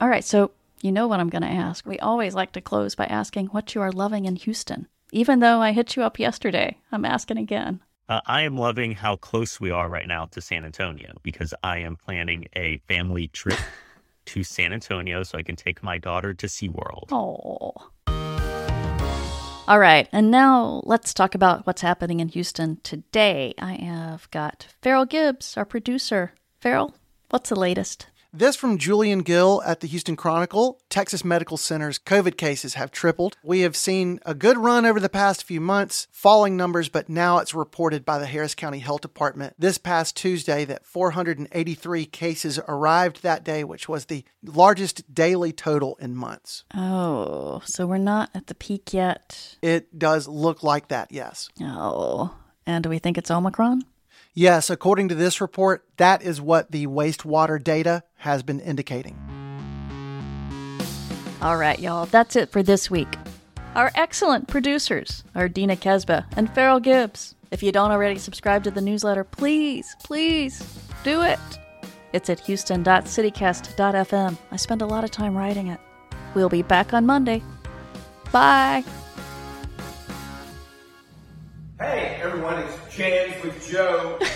All 0.00 0.08
right, 0.08 0.24
so 0.24 0.52
you 0.80 0.92
know 0.92 1.06
what 1.06 1.20
I'm 1.20 1.28
going 1.28 1.42
to 1.42 1.48
ask. 1.48 1.84
We 1.84 1.98
always 1.98 2.34
like 2.34 2.52
to 2.52 2.62
close 2.62 2.94
by 2.94 3.04
asking 3.04 3.48
what 3.48 3.74
you 3.74 3.82
are 3.82 3.92
loving 3.92 4.24
in 4.24 4.36
Houston. 4.36 4.88
Even 5.12 5.40
though 5.40 5.60
I 5.60 5.72
hit 5.72 5.94
you 5.94 6.02
up 6.02 6.18
yesterday, 6.18 6.78
I'm 6.90 7.04
asking 7.04 7.36
again. 7.36 7.80
Uh, 8.08 8.22
I 8.24 8.42
am 8.42 8.56
loving 8.56 8.92
how 8.92 9.16
close 9.16 9.60
we 9.60 9.70
are 9.70 9.90
right 9.90 10.08
now 10.08 10.24
to 10.26 10.40
San 10.40 10.64
Antonio 10.64 11.12
because 11.22 11.52
I 11.62 11.78
am 11.78 11.96
planning 11.96 12.46
a 12.56 12.78
family 12.88 13.28
trip 13.28 13.58
to 14.24 14.42
San 14.42 14.72
Antonio 14.72 15.22
so 15.22 15.36
I 15.36 15.42
can 15.42 15.54
take 15.54 15.82
my 15.82 15.98
daughter 15.98 16.32
to 16.32 16.46
SeaWorld. 16.46 17.12
Oh. 17.12 17.74
All 19.68 19.78
right, 19.78 20.08
and 20.12 20.30
now 20.30 20.82
let's 20.86 21.12
talk 21.12 21.34
about 21.34 21.66
what's 21.66 21.82
happening 21.82 22.20
in 22.20 22.28
Houston 22.28 22.80
today. 22.82 23.52
I 23.58 23.74
have 23.74 24.30
got 24.30 24.66
Farrell 24.80 25.04
Gibbs, 25.04 25.58
our 25.58 25.66
producer. 25.66 26.32
Farrell, 26.58 26.94
what's 27.28 27.50
the 27.50 27.56
latest? 27.56 28.06
This 28.32 28.54
from 28.54 28.78
Julian 28.78 29.22
Gill 29.22 29.60
at 29.66 29.80
the 29.80 29.88
Houston 29.88 30.14
Chronicle. 30.14 30.80
Texas 30.88 31.24
Medical 31.24 31.56
Center's 31.56 31.98
COVID 31.98 32.36
cases 32.36 32.74
have 32.74 32.92
tripled. 32.92 33.36
We 33.42 33.62
have 33.62 33.74
seen 33.74 34.20
a 34.24 34.34
good 34.34 34.56
run 34.56 34.86
over 34.86 35.00
the 35.00 35.08
past 35.08 35.42
few 35.42 35.60
months, 35.60 36.06
falling 36.12 36.56
numbers, 36.56 36.88
but 36.88 37.08
now 37.08 37.38
it's 37.38 37.54
reported 37.54 38.04
by 38.04 38.20
the 38.20 38.26
Harris 38.26 38.54
County 38.54 38.78
Health 38.78 39.00
Department 39.00 39.54
this 39.58 39.78
past 39.78 40.16
Tuesday 40.16 40.64
that 40.66 40.86
483 40.86 42.06
cases 42.06 42.60
arrived 42.68 43.24
that 43.24 43.42
day, 43.42 43.64
which 43.64 43.88
was 43.88 44.04
the 44.04 44.24
largest 44.44 45.12
daily 45.12 45.52
total 45.52 45.96
in 46.00 46.14
months. 46.14 46.62
Oh, 46.72 47.62
so 47.64 47.84
we're 47.84 47.98
not 47.98 48.30
at 48.32 48.46
the 48.46 48.54
peak 48.54 48.92
yet. 48.94 49.56
It 49.60 49.98
does 49.98 50.28
look 50.28 50.62
like 50.62 50.86
that, 50.86 51.10
yes. 51.10 51.48
Oh, 51.60 52.32
and 52.64 52.84
do 52.84 52.90
we 52.90 53.00
think 53.00 53.18
it's 53.18 53.30
Omicron? 53.32 53.82
Yes, 54.34 54.70
according 54.70 55.08
to 55.08 55.14
this 55.14 55.40
report, 55.40 55.84
that 55.96 56.22
is 56.22 56.40
what 56.40 56.70
the 56.70 56.86
wastewater 56.86 57.62
data 57.62 58.04
has 58.16 58.42
been 58.42 58.60
indicating. 58.60 59.18
All 61.42 61.56
right, 61.56 61.78
y'all, 61.78 62.06
that's 62.06 62.36
it 62.36 62.50
for 62.50 62.62
this 62.62 62.90
week. 62.90 63.08
Our 63.74 63.90
excellent 63.94 64.48
producers 64.48 65.24
are 65.34 65.48
Dina 65.48 65.76
Kesba 65.76 66.26
and 66.36 66.52
Farrell 66.54 66.80
Gibbs. 66.80 67.34
If 67.50 67.62
you 67.62 67.72
don't 67.72 67.90
already 67.90 68.18
subscribe 68.18 68.64
to 68.64 68.70
the 68.70 68.80
newsletter, 68.80 69.24
please, 69.24 69.96
please 70.04 70.62
do 71.02 71.22
it. 71.22 71.38
It's 72.12 72.28
at 72.28 72.40
houston.citycast.fm. 72.40 74.38
I 74.50 74.56
spend 74.56 74.82
a 74.82 74.86
lot 74.86 75.04
of 75.04 75.10
time 75.10 75.36
writing 75.36 75.68
it. 75.68 75.80
We'll 76.34 76.48
be 76.48 76.62
back 76.62 76.92
on 76.92 77.06
Monday. 77.06 77.42
Bye. 78.32 78.84
Jams 82.90 83.42
with 83.44 83.70
Joe. 83.70 84.18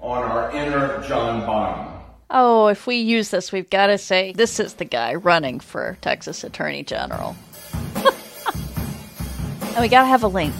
On 0.00 0.22
our 0.22 0.50
inner 0.50 1.02
John 1.06 1.46
Bonham. 1.46 1.92
Oh, 2.30 2.66
if 2.66 2.86
we 2.86 2.96
use 2.96 3.30
this, 3.30 3.52
we've 3.52 3.70
got 3.70 3.86
to 3.86 3.98
say 3.98 4.32
this 4.32 4.58
is 4.58 4.74
the 4.74 4.84
guy 4.84 5.14
running 5.14 5.60
for 5.60 5.96
Texas 6.00 6.42
Attorney 6.42 6.82
General. 6.82 7.36
and 7.94 9.80
we 9.80 9.88
got 9.88 10.02
to 10.02 10.08
have 10.08 10.24
a 10.24 10.28
link. 10.28 10.54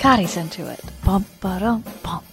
God, 0.00 0.18
he's 0.18 0.36
into 0.36 0.68
it. 0.70 0.80
Bum, 1.04 1.24
ba, 1.40 1.58
dum, 1.60 1.84
bum. 2.02 2.24